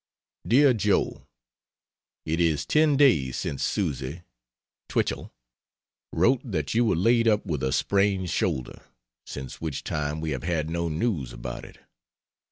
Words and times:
DEAR 0.47 0.73
JOE, 0.73 1.27
It 2.25 2.39
is 2.39 2.65
ten 2.65 2.97
days 2.97 3.37
since 3.37 3.61
Susy 3.63 4.23
[Twichell] 4.89 5.31
wrote 6.11 6.41
that 6.43 6.73
you 6.73 6.85
were 6.85 6.95
laid 6.95 7.27
up 7.27 7.45
with 7.45 7.61
a 7.61 7.71
sprained 7.71 8.31
shoulder, 8.31 8.81
since 9.27 9.61
which 9.61 9.83
time 9.83 10.19
we 10.19 10.31
have 10.31 10.41
had 10.41 10.71
no 10.71 10.89
news 10.89 11.31
about 11.33 11.65
it. 11.65 11.77